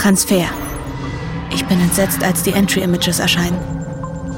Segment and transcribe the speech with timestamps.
[0.00, 0.46] Transfer.
[1.52, 3.58] Ich bin entsetzt, als die Entry-Images erscheinen.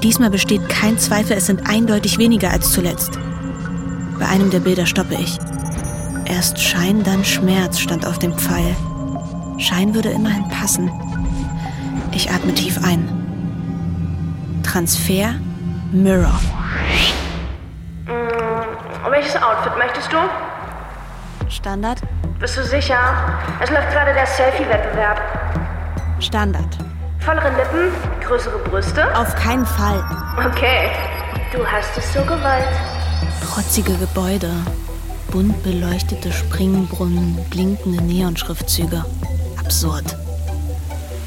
[0.02, 3.16] Diesmal besteht kein Zweifel, es sind eindeutig weniger als zuletzt.
[4.18, 5.38] Bei einem der Bilder stoppe ich.
[6.24, 8.74] Erst Schein, dann Schmerz stand auf dem Pfeil.
[9.58, 10.90] Schein würde immerhin passen.
[12.10, 13.08] Ich atme tief ein.
[14.64, 15.36] Transfer,
[15.92, 16.40] Mirror.
[18.06, 20.16] Mm, welches Outfit möchtest du?
[21.48, 22.00] Standard?
[22.40, 22.98] Bist du sicher?
[23.60, 25.41] Es läuft gerade der Selfie-Wettbewerb.
[26.22, 26.78] Standard.
[27.20, 27.92] Vollere Lippen,
[28.26, 29.16] größere Brüste?
[29.16, 30.02] Auf keinen Fall.
[30.38, 30.90] Okay,
[31.52, 32.68] du hast es so gewollt.
[33.48, 34.50] Protzige Gebäude,
[35.30, 39.04] bunt beleuchtete Springbrunnen, blinkende Neonschriftzüge.
[39.58, 40.16] Absurd.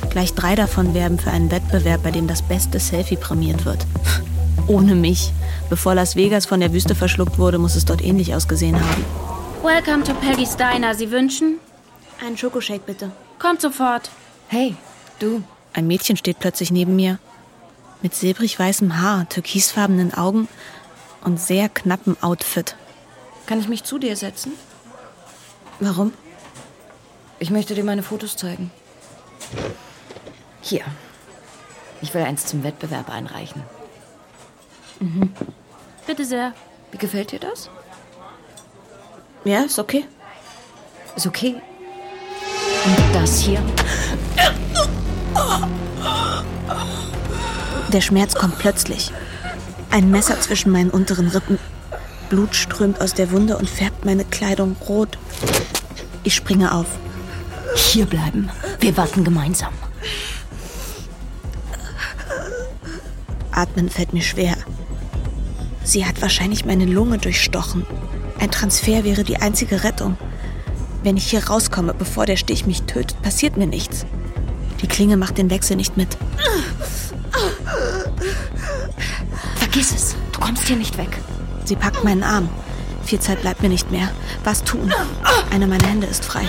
[0.09, 3.85] Gleich drei davon werben für einen Wettbewerb, bei dem das beste Selfie prämiert wird.
[4.67, 5.31] Ohne mich.
[5.69, 9.05] Bevor Las Vegas von der Wüste verschluckt wurde, muss es dort ähnlich ausgesehen haben.
[9.63, 10.95] Welcome to Peggy's Diner.
[10.95, 11.59] Sie wünschen?
[12.25, 13.11] Einen Schokoshake bitte.
[13.39, 14.09] Kommt sofort.
[14.47, 14.75] Hey,
[15.19, 15.43] du.
[15.73, 17.19] Ein Mädchen steht plötzlich neben mir.
[18.01, 20.47] Mit silbrig weißem Haar, türkisfarbenen Augen
[21.23, 22.75] und sehr knappem Outfit.
[23.45, 24.53] Kann ich mich zu dir setzen?
[25.79, 26.13] Warum?
[27.39, 28.71] Ich möchte dir meine Fotos zeigen.
[30.61, 30.83] Hier.
[32.01, 33.63] Ich will eins zum Wettbewerb einreichen.
[34.99, 35.33] Mhm.
[36.07, 36.53] Bitte sehr.
[36.91, 37.69] Wie gefällt dir das?
[39.43, 40.05] Ja, ist okay.
[41.15, 41.55] Ist okay.
[42.85, 43.61] Und das hier?
[47.95, 49.13] Der Schmerz kommt plötzlich.
[49.89, 51.59] Ein Messer zwischen meinen unteren Rippen.
[52.29, 55.17] Blut strömt aus der Wunde und färbt meine Kleidung rot.
[56.23, 56.87] Ich springe auf.
[57.75, 58.49] Hier bleiben.
[58.81, 59.73] Wir warten gemeinsam.
[63.51, 64.57] Atmen fällt mir schwer.
[65.83, 67.85] Sie hat wahrscheinlich meine Lunge durchstochen.
[68.39, 70.17] Ein Transfer wäre die einzige Rettung.
[71.03, 74.05] Wenn ich hier rauskomme, bevor der Stich mich tötet, passiert mir nichts.
[74.81, 76.17] Die Klinge macht den Wechsel nicht mit.
[79.55, 80.15] Vergiss es.
[80.31, 81.17] Du kommst hier nicht weg.
[81.65, 82.49] Sie packt meinen Arm.
[83.03, 84.09] Viel Zeit bleibt mir nicht mehr.
[84.43, 84.91] Was tun?
[85.51, 86.41] Eine meiner Hände ist frei.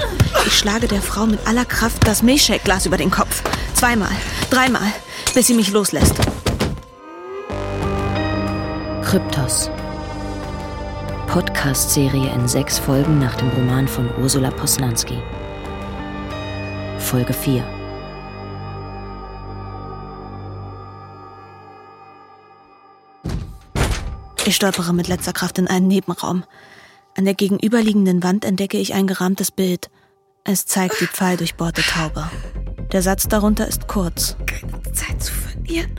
[0.47, 3.43] Ich schlage der Frau mit aller Kraft das Milchshake-Glas über den Kopf.
[3.75, 4.11] Zweimal,
[4.51, 4.93] dreimal,
[5.35, 6.15] bis sie mich loslässt.
[9.03, 9.71] Kryptos.
[11.27, 15.19] Podcast-Serie in sechs Folgen nach dem Roman von Ursula Posnanski.
[16.99, 17.76] Folge 4.
[24.47, 26.45] Ich stolpere mit letzter Kraft in einen Nebenraum.
[27.17, 29.91] An der gegenüberliegenden Wand entdecke ich ein gerahmtes Bild.
[30.45, 32.31] Es zeigt die pfeildurchbohrte Taube.
[32.93, 34.37] Der Satz darunter ist kurz.
[34.47, 35.99] Keine Zeit zu verlieren.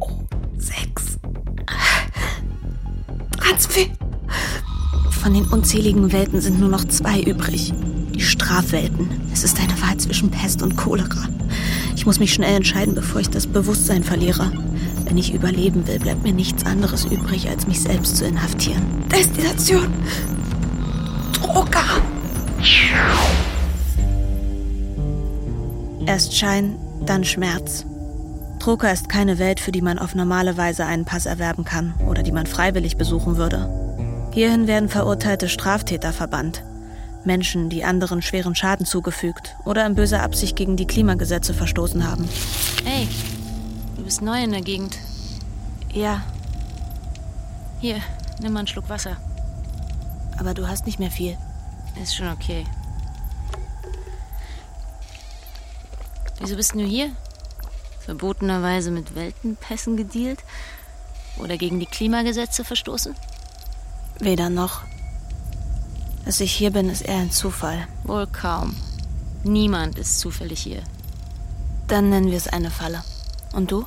[0.00, 0.24] Oh,
[0.56, 1.18] sechs.
[3.38, 3.86] Transfer.
[5.10, 7.74] Von den unzähligen Welten sind nur noch zwei übrig.
[8.14, 9.28] Die Strafwelten.
[9.30, 11.28] Es ist eine Wahl zwischen Pest und Cholera.
[11.96, 14.50] Ich muss mich schnell entscheiden, bevor ich das Bewusstsein verliere.
[15.14, 18.82] Wenn ich überleben will, bleibt mir nichts anderes übrig, als mich selbst zu inhaftieren.
[19.12, 19.86] Destination.
[21.34, 22.02] Drucker.
[26.04, 26.74] Erst Schein,
[27.06, 27.86] dann Schmerz.
[28.58, 32.24] Troka ist keine Welt, für die man auf normale Weise einen Pass erwerben kann oder
[32.24, 33.68] die man freiwillig besuchen würde.
[34.32, 36.64] Hierhin werden verurteilte Straftäter verbannt.
[37.22, 42.28] Menschen, die anderen schweren Schaden zugefügt oder in böser Absicht gegen die Klimagesetze verstoßen haben.
[42.84, 43.06] Hey,
[44.14, 44.96] du bist neu in der Gegend.
[45.92, 46.22] Ja.
[47.80, 48.00] Hier,
[48.40, 49.16] nimm mal einen Schluck Wasser.
[50.38, 51.36] Aber du hast nicht mehr viel.
[52.00, 52.64] Ist schon okay.
[56.38, 57.10] Wieso bist du hier?
[57.98, 60.44] Verbotenerweise mit Weltenpässen gedealt?
[61.38, 63.16] Oder gegen die Klimagesetze verstoßen?
[64.20, 64.82] Weder noch.
[66.24, 67.88] Dass ich hier bin, ist eher ein Zufall.
[68.04, 68.76] Wohl kaum.
[69.42, 70.84] Niemand ist zufällig hier.
[71.88, 73.02] Dann nennen wir es eine Falle.
[73.52, 73.84] Und du?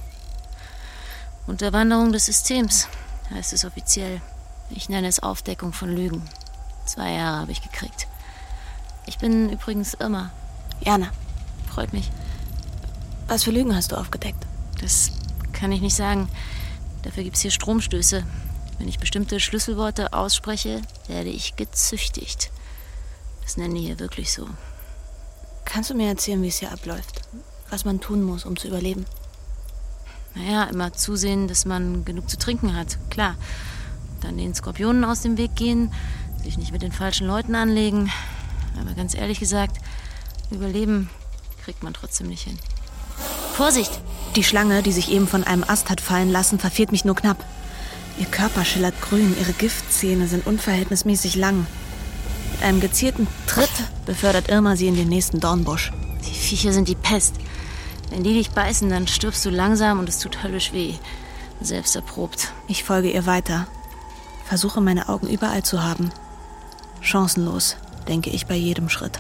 [1.48, 2.90] Unterwanderung des Systems,
[3.32, 4.22] heißt es offiziell.
[4.70, 6.22] Ich nenne es Aufdeckung von Lügen.
[6.86, 8.08] Zwei Jahre habe ich gekriegt.
[9.06, 10.32] Ich bin übrigens Irma.
[10.82, 11.10] Jana.
[11.74, 12.12] Freut mich.
[13.28, 14.46] Was für Lügen hast du aufgedeckt?
[14.82, 15.12] Das
[15.54, 16.28] kann ich nicht sagen.
[17.04, 18.26] Dafür gibt es hier Stromstöße.
[18.78, 22.52] Wenn ich bestimmte Schlüsselworte ausspreche, werde ich gezüchtigt.
[23.44, 24.48] Das nennen die hier wirklich so.
[25.64, 27.22] Kannst du mir erzählen, wie es hier abläuft?
[27.70, 29.06] Was man tun muss, um zu überleben?
[30.38, 32.98] Naja, immer zusehen, dass man genug zu trinken hat.
[33.10, 33.36] Klar.
[34.22, 35.92] Dann den Skorpionen aus dem Weg gehen,
[36.44, 38.12] sich nicht mit den falschen Leuten anlegen.
[38.80, 39.78] Aber ganz ehrlich gesagt,
[40.52, 41.10] überleben
[41.64, 42.58] kriegt man trotzdem nicht hin.
[43.54, 44.00] Vorsicht!
[44.36, 47.44] Die Schlange, die sich eben von einem Ast hat fallen lassen, verfehlt mich nur knapp.
[48.20, 51.66] Ihr Körper schillert grün, ihre Giftzähne sind unverhältnismäßig lang.
[52.52, 53.70] Mit einem gezielten Tritt
[54.06, 55.92] befördert Irma sie in den nächsten Dornbusch.
[56.28, 57.36] Die Viecher sind die Pest.
[58.10, 60.96] Wenn die dich beißen, dann stirbst du langsam und es tut höllisch weh.
[61.62, 62.54] Selbst erprobt.
[62.68, 63.68] Ich folge ihr weiter.
[64.46, 66.12] Versuche meine Augen überall zu haben.
[67.02, 67.78] Chancenlos,
[68.08, 69.20] denke ich bei jedem Schritt.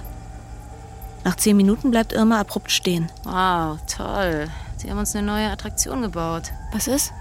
[1.24, 3.12] Nach zehn Minuten bleibt Irma abrupt stehen.
[3.24, 4.48] Wow, toll.
[4.78, 6.51] Sie haben uns eine neue Attraktion gebaut.
[6.72, 7.12] Was ist?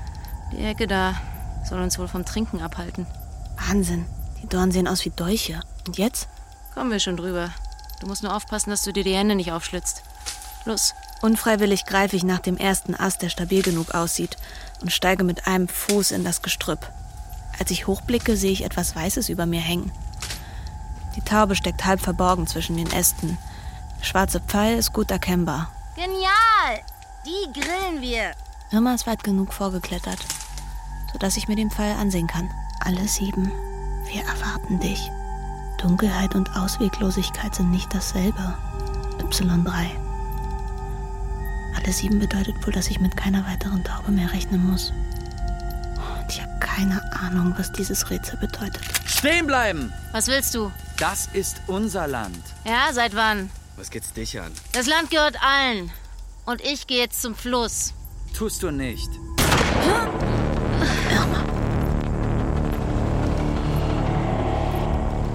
[0.52, 1.14] Die Ecke da
[1.68, 3.06] soll uns wohl vom Trinken abhalten.
[3.68, 4.06] Wahnsinn.
[4.42, 5.60] Die Dornen sehen aus wie Dolche.
[5.86, 6.28] Und jetzt?
[6.74, 7.50] Kommen wir schon drüber.
[8.00, 10.02] Du musst nur aufpassen, dass du dir die Hände nicht aufschlitzt.
[10.66, 10.94] Los.
[11.22, 14.36] Unfreiwillig greife ich nach dem ersten Ast, der stabil genug aussieht,
[14.82, 16.90] und steige mit einem Fuß in das Gestrüpp.
[17.58, 19.90] Als ich hochblicke, sehe ich etwas Weißes über mir hängen.
[21.16, 23.38] Die Taube steckt halb verborgen zwischen den Ästen.
[24.00, 25.70] Der schwarze Pfeil ist gut erkennbar.
[25.96, 26.82] Genial!
[27.24, 28.32] Die grillen wir.
[28.70, 30.18] Irma ist weit genug vorgeklettert,
[31.12, 32.50] sodass ich mir den Pfeil ansehen kann.
[32.80, 33.50] Alle sieben.
[34.12, 35.10] Wir erwarten dich.
[35.78, 38.54] Dunkelheit und Ausweglosigkeit sind nicht dasselbe.
[39.18, 40.05] Y3.
[41.86, 44.90] Alle sieben bedeutet wohl, dass ich mit keiner weiteren Taube mehr rechnen muss.
[44.90, 48.80] Und ich habe keine Ahnung, was dieses Rätsel bedeutet.
[49.04, 49.92] Stehen bleiben!
[50.10, 50.72] Was willst du?
[50.98, 52.42] Das ist unser Land.
[52.64, 53.50] Ja, seit wann?
[53.76, 54.50] Was geht's dich an?
[54.72, 55.92] Das Land gehört allen.
[56.44, 57.94] Und ich gehe jetzt zum Fluss.
[58.36, 59.08] Tust du nicht.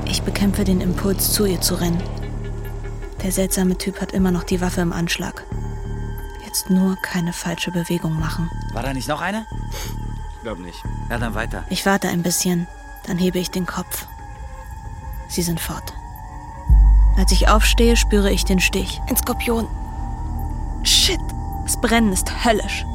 [0.04, 2.04] Ich bekämpfe den Impuls, zu ihr zu rennen.
[3.24, 5.46] Der seltsame Typ hat immer noch die Waffe im Anschlag.
[6.52, 8.52] Jetzt nur keine falsche Bewegung machen.
[8.74, 9.46] War da nicht noch eine?
[10.44, 10.84] Glaub nicht.
[11.10, 11.64] Ja, dann weiter.
[11.70, 12.68] Ich warte ein bisschen,
[13.08, 14.06] dann hebe ich den Kopf.
[15.30, 15.94] Sie sind fort.
[17.16, 19.00] Als ich aufstehe, spüre ich den Stich.
[19.08, 19.66] Ein Skorpion.
[20.84, 21.22] Shit.
[21.64, 22.86] Das Brennen ist höllisch.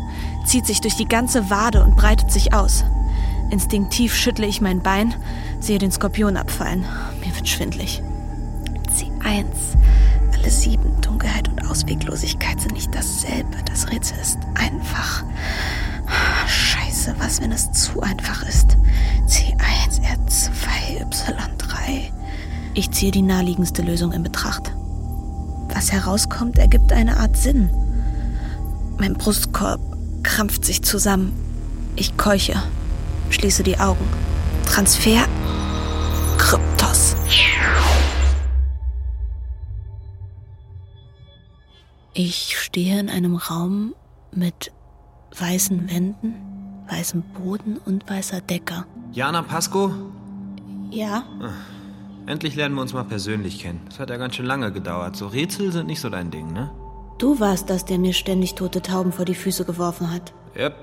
[0.45, 2.85] Zieht sich durch die ganze Wade und breitet sich aus.
[3.49, 5.15] Instinktiv schüttle ich mein Bein,
[5.61, 6.85] sehe den Skorpion abfallen.
[7.25, 8.03] Mir wird schwindlig.
[8.91, 9.47] C1.
[10.35, 10.86] Alle sieben.
[11.77, 13.59] Ausweglosigkeit sind nicht dasselbe.
[13.67, 15.23] Das Rätsel ist einfach.
[16.47, 18.79] Scheiße, was, wenn es zu einfach ist?
[19.27, 22.13] C1, R2, Y3.
[22.73, 24.73] Ich ziehe die naheliegendste Lösung in Betracht.
[25.69, 27.69] Was herauskommt, ergibt eine Art Sinn.
[28.97, 29.81] Mein Brustkorb
[30.23, 31.33] krampft sich zusammen.
[31.95, 32.55] Ich keuche,
[33.29, 34.07] schließe die Augen.
[34.65, 35.27] Transfer.
[36.39, 36.76] Kryptos.
[42.19, 43.95] Ich stehe in einem Raum
[44.33, 44.73] mit
[45.39, 46.35] weißen Wänden,
[46.89, 48.87] weißem Boden und weißer Decke.
[49.13, 49.93] Jana Pasco,
[50.91, 51.25] Ja,
[52.25, 53.83] endlich lernen wir uns mal persönlich kennen.
[53.91, 55.15] Das hat ja ganz schön lange gedauert.
[55.15, 56.71] So Rätsel sind nicht so dein Ding, ne?
[57.19, 60.33] du warst das, der mir ständig tote Tauben vor die Füße geworfen hat.
[60.57, 60.75] Yep,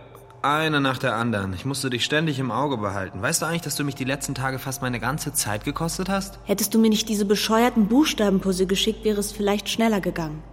[0.43, 1.53] eine nach der anderen.
[1.53, 3.23] Ich musste dich ständig im Auge behalten.
[3.23, 6.37] Weißt du eigentlich, dass du mich die letzten Tage fast meine ganze Zeit gekostet hast?
[6.43, 10.43] Hättest du mir nicht diese bescheuerten Buchstabenpuzzle geschickt, wäre es vielleicht schneller gegangen.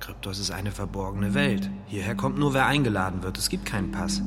[0.00, 1.70] Kryptos ist eine verborgene Welt.
[1.86, 3.38] Hierher kommt nur, wer eingeladen wird.
[3.38, 4.22] Es gibt keinen Pass.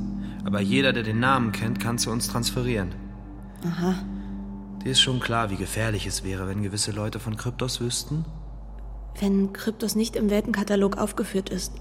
[0.45, 2.93] Aber jeder, der den Namen kennt, kann zu uns transferieren.
[3.65, 3.95] Aha.
[4.83, 8.25] Dir ist schon klar, wie gefährlich es wäre, wenn gewisse Leute von Kryptos wüssten?
[9.19, 11.73] Wenn Kryptos nicht im Weltenkatalog aufgeführt ist,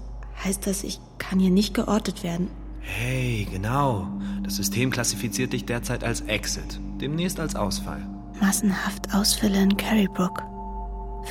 [0.43, 2.49] heißt das, ich kann hier nicht geortet werden.
[2.79, 4.07] Hey, genau.
[4.43, 6.79] Das System klassifiziert dich derzeit als Exit.
[6.99, 8.01] Demnächst als Ausfall.
[8.39, 10.43] Massenhaft Ausfälle in Carrybrook.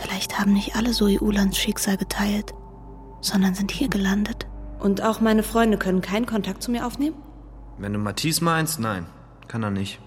[0.00, 2.52] Vielleicht haben nicht alle Zoe Ulans Schicksal geteilt,
[3.20, 4.46] sondern sind hier gelandet.
[4.78, 7.16] Und auch meine Freunde können keinen Kontakt zu mir aufnehmen?
[7.78, 9.06] Wenn du Matisse meinst, nein,
[9.48, 10.00] kann er nicht.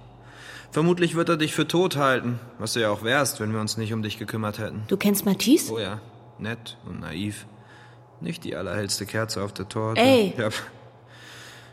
[0.71, 3.77] Vermutlich wird er dich für tot halten, was du ja auch wärst, wenn wir uns
[3.77, 4.83] nicht um dich gekümmert hätten.
[4.87, 5.73] Du kennst Matisse?
[5.73, 5.99] Oh ja,
[6.37, 7.47] nett und naiv.
[8.21, 10.01] Nicht die allerhellste Kerze auf der Torte.
[10.01, 10.33] Ey.
[10.37, 10.49] Ja.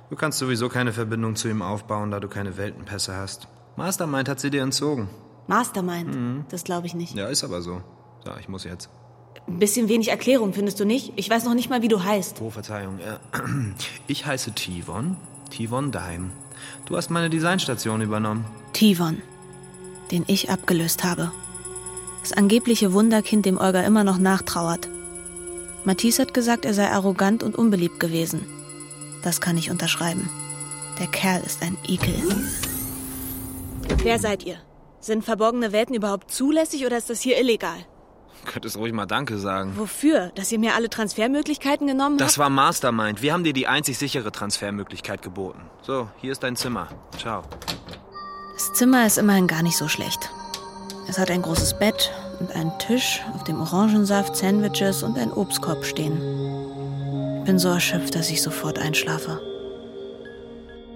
[0.08, 3.49] Du kannst sowieso keine Verbindung zu ihm aufbauen, da du keine Weltenpässe hast.
[3.76, 5.11] Mastermind hat sie dir entzogen.
[5.49, 6.50] Mastermind.
[6.50, 7.14] Das glaube ich nicht.
[7.14, 7.82] Ja, ist aber so.
[8.26, 8.90] So, ich muss jetzt.
[9.47, 11.12] Ein bisschen wenig Erklärung, findest du nicht?
[11.14, 12.40] Ich weiß noch nicht mal, wie du heißt.
[12.40, 12.99] Oh, Verzeihung.
[12.99, 13.21] Ja.
[14.09, 15.16] Ich heiße Tivon.
[15.50, 16.33] Tivon Daim.
[16.87, 18.45] Du hast meine Designstation übernommen.
[18.73, 19.23] Tivon,
[20.11, 21.30] den ich abgelöst habe.
[22.23, 24.88] Das angebliche Wunderkind, dem Olga immer noch nachtrauert.
[25.85, 28.45] Matisse hat gesagt, er sei arrogant und unbeliebt gewesen.
[29.23, 30.28] Das kann ich unterschreiben.
[30.99, 32.14] Der Kerl ist ein Ekel.
[34.02, 34.56] Wer seid ihr?
[34.99, 37.87] Sind verborgene Welten überhaupt zulässig oder ist das hier illegal?
[38.45, 39.73] Könntest ruhig mal Danke sagen.
[39.76, 40.31] Wofür?
[40.35, 42.38] Dass ihr mir alle Transfermöglichkeiten genommen Das habt?
[42.38, 43.23] war Mastermind.
[43.23, 45.62] Wir haben dir die einzig sichere Transfermöglichkeit geboten.
[45.83, 46.88] So, hier ist dein Zimmer.
[47.19, 47.43] Ciao.
[48.55, 50.31] Das Zimmer ist immerhin gar nicht so schlecht.
[51.09, 55.85] Es hat ein großes Bett und einen Tisch, auf dem Orangensaft, Sandwiches und ein Obstkorb
[55.85, 56.21] stehen.
[57.40, 59.40] Ich bin so erschöpft, dass ich sofort einschlafe.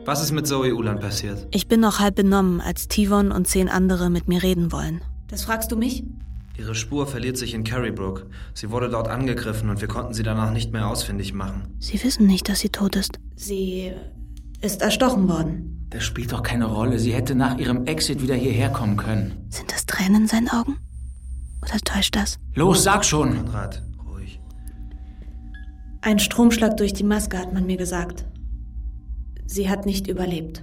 [0.05, 1.47] Was ist mit Zoe Ulan passiert?
[1.53, 5.03] Ich bin noch halb benommen, als Tivon und zehn andere mit mir reden wollen.
[5.29, 6.03] Das fragst du mich?
[6.61, 8.27] Ihre Spur verliert sich in Carrybrook.
[8.53, 11.75] Sie wurde dort angegriffen und wir konnten sie danach nicht mehr ausfindig machen.
[11.79, 13.19] Sie wissen nicht, dass sie tot ist.
[13.35, 13.93] Sie
[14.61, 15.87] ist erstochen worden.
[15.89, 16.99] Das spielt doch keine Rolle.
[16.99, 19.47] Sie hätte nach ihrem Exit wieder hierher kommen können.
[19.49, 20.77] Sind das Tränen in seinen Augen?
[21.63, 22.39] Oder täuscht das?
[22.55, 23.39] Los, sag schon.
[23.39, 24.39] Konrad, ruhig.
[26.03, 28.27] Ein Stromschlag durch die Maske, hat man mir gesagt.
[29.47, 30.63] Sie hat nicht überlebt.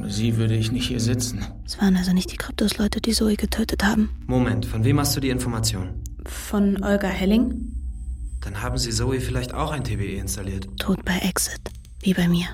[0.00, 1.44] Ohne sie würde ich nicht hier sitzen.
[1.66, 4.08] Es waren also nicht die Kryptos-Leute, die Zoe getötet haben.
[4.26, 5.90] Moment, von wem hast du die Information?
[6.24, 7.76] Von Olga Helling?
[8.40, 10.68] Dann haben sie Zoe vielleicht auch ein TBE installiert.
[10.78, 11.60] Tot bei Exit.
[12.00, 12.46] Wie bei mir.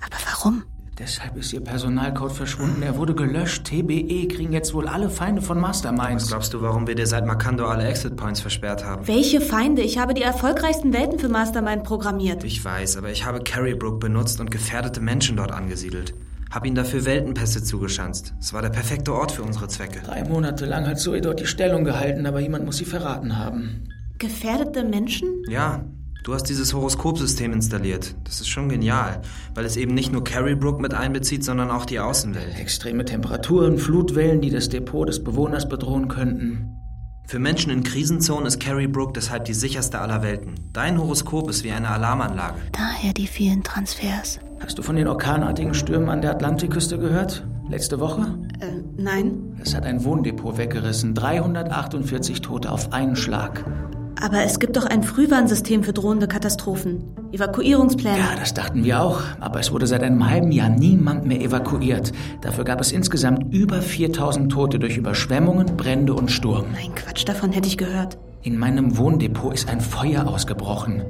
[0.00, 0.62] Aber warum?
[0.96, 2.82] Deshalb ist ihr Personalcode verschwunden.
[2.82, 3.64] Er wurde gelöscht.
[3.64, 6.24] TBE kriegen jetzt wohl alle Feinde von Masterminds.
[6.24, 9.08] Was glaubst du, warum wir dir seit Makando alle Exit Points versperrt haben?
[9.08, 9.82] Welche Feinde?
[9.82, 12.44] Ich habe die erfolgreichsten Welten für Mastermind programmiert.
[12.44, 16.14] Ich weiß, aber ich habe Carrybrook benutzt und gefährdete Menschen dort angesiedelt.
[16.52, 18.34] Hab ihnen dafür Weltenpässe zugeschanzt.
[18.38, 20.00] Es war der perfekte Ort für unsere Zwecke.
[20.04, 23.88] Drei Monate lang hat Zoe dort die Stellung gehalten, aber jemand muss sie verraten haben.
[24.18, 25.28] Gefährdete Menschen?
[25.48, 25.82] Ja,
[26.24, 28.14] du hast dieses Horoskopsystem installiert.
[28.24, 29.22] Das ist schon genial,
[29.54, 32.60] weil es eben nicht nur Carrybrook mit einbezieht, sondern auch die Außenwelt.
[32.60, 36.68] Extreme Temperaturen, Flutwellen, die das Depot des Bewohners bedrohen könnten.
[37.26, 40.56] Für Menschen in Krisenzonen ist Carrybrook deshalb die sicherste aller Welten.
[40.74, 42.60] Dein Horoskop ist wie eine Alarmanlage.
[42.72, 44.38] Daher die vielen Transfers.
[44.64, 47.44] Hast du von den orkanartigen Stürmen an der Atlantikküste gehört?
[47.68, 48.38] Letzte Woche?
[48.60, 48.66] Äh,
[48.96, 49.56] nein.
[49.60, 51.14] Es hat ein Wohndepot weggerissen.
[51.14, 53.64] 348 Tote auf einen Schlag.
[54.20, 57.02] Aber es gibt doch ein Frühwarnsystem für drohende Katastrophen.
[57.32, 58.18] Evakuierungspläne.
[58.18, 59.22] Ja, das dachten wir auch.
[59.40, 62.12] Aber es wurde seit einem halben Jahr niemand mehr evakuiert.
[62.40, 66.66] Dafür gab es insgesamt über 4000 Tote durch Überschwemmungen, Brände und Sturm.
[66.72, 68.16] Nein, Quatsch, davon hätte ich gehört.
[68.42, 71.02] In meinem Wohndepot ist ein Feuer ausgebrochen.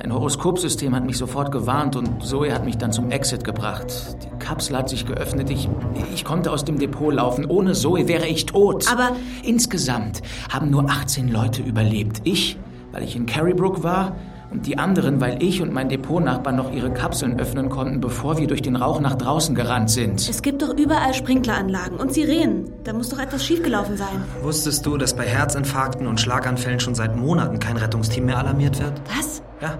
[0.00, 4.16] Dein Horoskopsystem hat mich sofort gewarnt und Zoe hat mich dann zum Exit gebracht.
[4.22, 5.50] Die Kapsel hat sich geöffnet.
[5.50, 5.68] Ich,
[6.14, 7.44] ich konnte aus dem Depot laufen.
[7.44, 8.90] Ohne Zoe wäre ich tot.
[8.90, 12.22] Aber insgesamt haben nur 18 Leute überlebt.
[12.24, 12.58] Ich,
[12.92, 14.16] weil ich in Carrybrook war,
[14.50, 18.48] und die anderen, weil ich und mein Depotnachbar noch ihre Kapseln öffnen konnten, bevor wir
[18.48, 20.28] durch den Rauch nach draußen gerannt sind.
[20.28, 22.72] Es gibt doch überall Sprinkleranlagen und Sirenen.
[22.82, 24.24] Da muss doch etwas schiefgelaufen sein.
[24.42, 29.00] Wusstest du, dass bei Herzinfarkten und Schlaganfällen schon seit Monaten kein Rettungsteam mehr alarmiert wird?
[29.16, 29.29] Was?
[29.60, 29.78] Ja.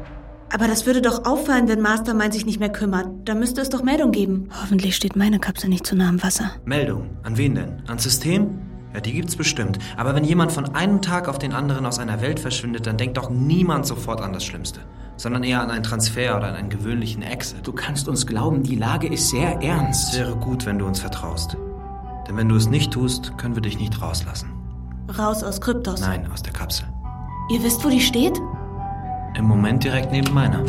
[0.52, 3.06] Aber das würde doch auffallen, wenn Mastermind sich nicht mehr kümmert.
[3.24, 4.48] Da müsste es doch Meldung geben.
[4.60, 6.50] Hoffentlich steht meine Kapsel nicht zu nah am Wasser.
[6.64, 7.10] Meldung?
[7.22, 7.82] An wen denn?
[7.86, 8.58] Ans System?
[8.92, 9.78] Ja, die gibt's bestimmt.
[9.96, 13.16] Aber wenn jemand von einem Tag auf den anderen aus einer Welt verschwindet, dann denkt
[13.16, 14.80] doch niemand sofort an das Schlimmste.
[15.16, 17.64] Sondern eher an einen Transfer oder an einen gewöhnlichen Exit.
[17.64, 20.14] Du kannst uns glauben, die Lage ist sehr ernst.
[20.14, 21.56] Es wäre gut, wenn du uns vertraust.
[22.26, 24.50] Denn wenn du es nicht tust, können wir dich nicht rauslassen.
[25.16, 26.00] Raus aus Kryptos.
[26.00, 26.86] Nein, aus der Kapsel.
[27.50, 28.40] Ihr wisst, wo die steht?
[29.36, 30.64] Im Moment direkt neben meiner.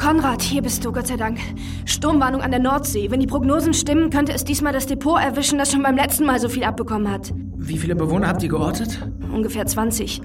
[0.00, 1.38] Konrad, hier bist du, Gott sei Dank.
[1.84, 3.10] Sturmwarnung an der Nordsee.
[3.10, 6.38] Wenn die Prognosen stimmen, könnte es diesmal das Depot erwischen, das schon beim letzten Mal
[6.38, 7.32] so viel abbekommen hat.
[7.56, 9.06] Wie viele Bewohner habt ihr geortet?
[9.32, 10.22] Ungefähr 20.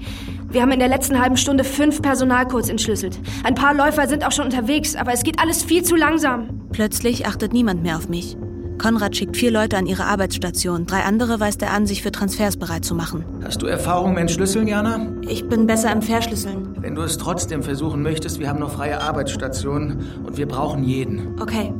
[0.48, 3.18] Wir haben in der letzten halben Stunde fünf Personalcodes entschlüsselt.
[3.42, 6.68] Ein paar Läufer sind auch schon unterwegs, aber es geht alles viel zu langsam.
[6.70, 8.36] Plötzlich achtet niemand mehr auf mich.
[8.78, 10.86] Konrad schickt vier Leute an ihre Arbeitsstation.
[10.86, 13.24] Drei andere weist er an, sich für Transfers bereit zu machen.
[13.42, 15.12] Hast du Erfahrung im Entschlüsseln, Jana?
[15.22, 16.76] Ich bin besser im Verschlüsseln.
[16.80, 21.40] Wenn du es trotzdem versuchen möchtest, wir haben noch freie Arbeitsstationen und wir brauchen jeden.
[21.40, 21.72] Okay,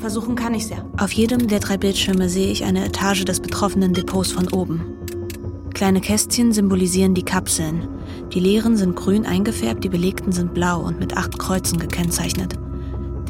[0.00, 0.78] versuchen kann ich's ja.
[0.98, 4.80] Auf jedem der drei Bildschirme sehe ich eine Etage des betroffenen Depots von oben.
[5.74, 7.86] Kleine Kästchen symbolisieren die Kapseln.
[8.32, 12.58] Die leeren sind grün eingefärbt, die belegten sind blau und mit acht Kreuzen gekennzeichnet.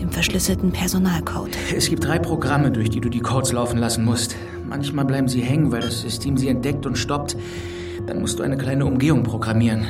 [0.08, 1.54] Dem verschlüsselten Personalcode.
[1.76, 4.36] Es gibt drei Programme, durch die du die Codes laufen lassen musst.
[4.66, 7.36] Manchmal bleiben sie hängen, weil das System sie entdeckt und stoppt.
[8.06, 9.84] Dann musst du eine kleine Umgehung programmieren.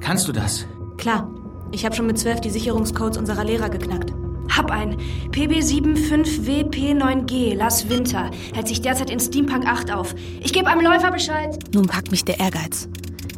[0.00, 0.64] Kannst du das?
[0.96, 1.30] Klar.
[1.70, 4.14] Ich habe schon mit zwölf die Sicherungscodes unserer Lehrer geknackt.
[4.48, 4.96] Hab ein.
[5.32, 10.14] PB75WP9G, Las Winter, hält sich derzeit in Steampunk 8 auf.
[10.40, 11.58] Ich gebe einem Läufer Bescheid.
[11.74, 12.88] Nun packt mich der Ehrgeiz.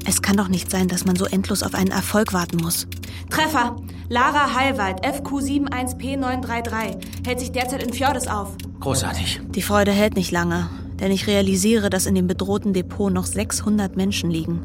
[0.06, 2.86] Es kann doch nicht sein, dass man so endlos auf einen Erfolg warten muss.
[3.28, 3.76] Treffer!
[4.08, 8.56] Lara Heilwald, FQ71P933, hält sich derzeit in Fjordes auf.
[8.80, 9.40] Großartig.
[9.50, 13.96] Die Freude hält nicht lange, denn ich realisiere, dass in dem bedrohten Depot noch 600
[13.96, 14.64] Menschen liegen.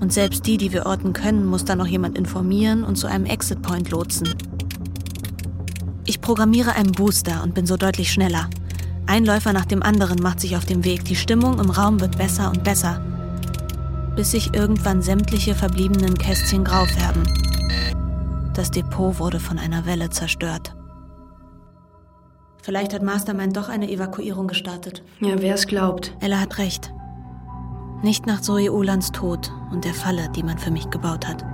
[0.00, 3.24] Und selbst die, die wir orten können, muss dann noch jemand informieren und zu einem
[3.24, 4.34] Exit-Point lotsen.
[6.04, 8.50] Ich programmiere einen Booster und bin so deutlich schneller.
[9.06, 11.06] Ein Läufer nach dem anderen macht sich auf den Weg.
[11.06, 13.13] Die Stimmung im Raum wird besser und besser.
[14.16, 17.24] Bis sich irgendwann sämtliche verbliebenen Kästchen grau färben.
[18.54, 20.76] Das Depot wurde von einer Welle zerstört.
[22.62, 25.02] Vielleicht hat Mastermind doch eine Evakuierung gestartet.
[25.20, 26.16] Ja, wer es glaubt.
[26.20, 26.94] Ella hat recht.
[28.02, 31.44] Nicht nach Zoe Olans Tod und der Falle, die man für mich gebaut hat.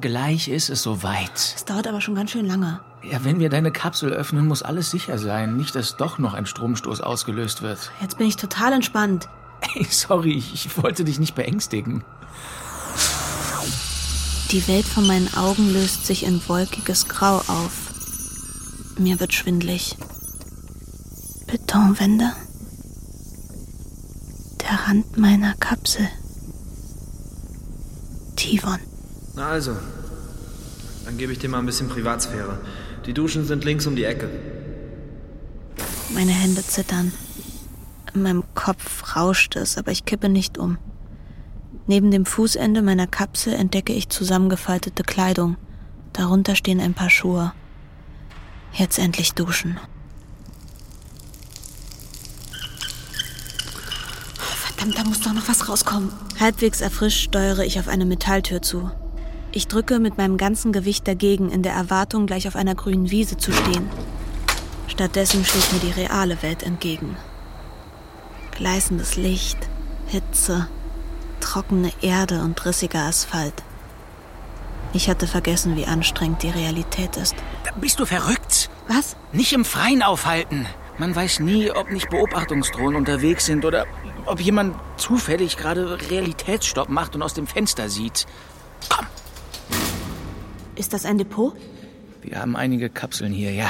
[0.00, 1.32] Gleich ist es soweit.
[1.34, 2.80] Es dauert aber schon ganz schön lange.
[3.02, 5.56] Ja, wenn wir deine Kapsel öffnen, muss alles sicher sein.
[5.56, 7.90] Nicht, dass doch noch ein Stromstoß ausgelöst wird.
[8.00, 9.28] Jetzt bin ich total entspannt.
[9.74, 12.04] Ey, sorry, ich wollte dich nicht beängstigen.
[14.50, 17.72] Die Welt vor meinen Augen löst sich in wolkiges Grau auf.
[18.98, 19.96] Mir wird schwindlig.
[21.46, 22.32] Betonwände.
[24.62, 26.08] Der Rand meiner Kapsel.
[28.36, 28.78] Tivon.
[29.34, 29.76] Na also,
[31.04, 32.58] dann gebe ich dir mal ein bisschen Privatsphäre.
[33.08, 34.28] Die Duschen sind links um die Ecke.
[36.10, 37.10] Meine Hände zittern.
[38.12, 40.76] In meinem Kopf rauscht es, aber ich kippe nicht um.
[41.86, 45.56] Neben dem Fußende meiner Kapsel entdecke ich zusammengefaltete Kleidung.
[46.12, 47.54] Darunter stehen ein paar Schuhe.
[48.74, 49.80] Jetzt endlich duschen.
[54.36, 56.12] Verdammt, da muss doch noch was rauskommen.
[56.38, 58.90] Halbwegs erfrischt steuere ich auf eine Metalltür zu.
[59.50, 63.38] Ich drücke mit meinem ganzen Gewicht dagegen, in der Erwartung, gleich auf einer grünen Wiese
[63.38, 63.88] zu stehen.
[64.88, 67.16] Stattdessen steht mir die reale Welt entgegen.
[68.52, 69.58] Gleißendes Licht,
[70.06, 70.68] Hitze,
[71.40, 73.54] trockene Erde und rissiger Asphalt.
[74.92, 77.34] Ich hatte vergessen, wie anstrengend die Realität ist.
[77.80, 78.70] Bist du verrückt?
[78.88, 79.16] Was?
[79.32, 80.66] Nicht im Freien aufhalten.
[80.98, 83.86] Man weiß nie, ob nicht Beobachtungsdrohnen unterwegs sind oder
[84.26, 88.26] ob jemand zufällig gerade Realitätsstopp macht und aus dem Fenster sieht.
[88.88, 89.06] Komm.
[90.78, 91.54] Ist das ein Depot?
[92.22, 93.68] Wir haben einige Kapseln hier, ja.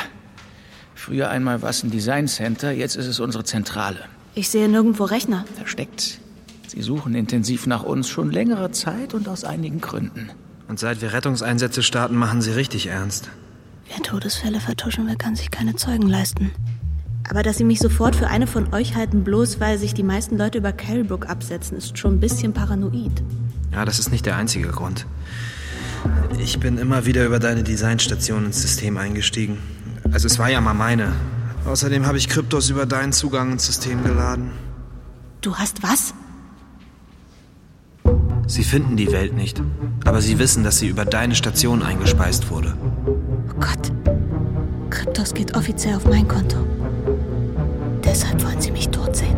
[0.95, 4.01] Früher einmal war es ein Design Center, jetzt ist es unsere Zentrale.
[4.35, 5.47] Ich sehe nirgendwo Rechner.
[5.57, 6.19] Versteckt.
[6.67, 10.31] Sie suchen intensiv nach uns schon längere Zeit und aus einigen Gründen.
[10.69, 13.31] Und seit wir Rettungseinsätze starten, machen sie richtig ernst.
[13.89, 16.51] Wer Todesfälle vertuschen will, kann sich keine Zeugen leisten.
[17.31, 20.37] Aber dass sie mich sofort für eine von euch halten, bloß weil sich die meisten
[20.37, 23.23] Leute über Carrybrook absetzen, ist schon ein bisschen paranoid.
[23.73, 25.07] Ja, das ist nicht der einzige Grund.
[26.39, 29.59] Ich bin immer wieder über deine Designstation ins System eingestiegen.
[30.13, 31.13] Also es war ja mal meine.
[31.67, 34.53] Außerdem habe ich Kryptos über deinen Zugang ins System geladen.
[35.41, 36.15] Du hast was?
[38.47, 39.63] Sie finden die Welt nicht,
[40.07, 42.75] aber sie wissen, dass sie über deine Station eingespeist wurde.
[43.07, 43.93] Oh Gott.
[44.89, 46.57] Kryptos geht offiziell auf mein Konto.
[48.03, 49.37] Deshalb wollen sie mich tot sehen.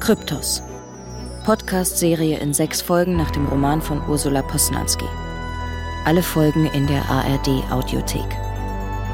[0.00, 0.62] Kryptos.
[1.48, 5.06] Podcast-Serie in sechs Folgen nach dem Roman von Ursula Posnanski.
[6.04, 8.36] Alle Folgen in der ARD Audiothek.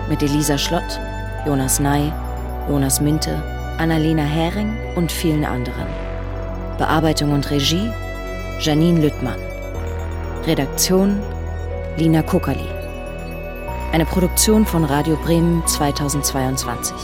[0.09, 0.99] Mit Elisa Schlott,
[1.47, 2.13] Jonas Ney,
[2.69, 3.41] Jonas Minte,
[3.79, 5.87] Annalena Hering und vielen anderen.
[6.77, 7.89] Bearbeitung und Regie
[8.59, 9.39] Janine Lüttmann.
[10.45, 11.21] Redaktion
[11.97, 12.67] Lina Kuckerli.
[13.93, 16.97] Eine Produktion von Radio Bremen 2022.